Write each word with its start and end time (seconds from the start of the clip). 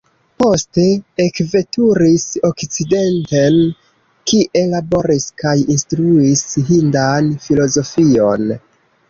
Poste 0.41 0.83
ekveturis 1.23 2.25
okcidenten 2.49 3.59
kie 4.33 4.65
laboris 4.73 5.29
kaj 5.43 5.55
instruis 5.77 6.43
hindan 6.73 7.31
filozofion. 7.47 8.51